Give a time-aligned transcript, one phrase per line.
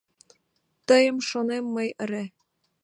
[0.87, 2.23] Тыйым шонем мый эре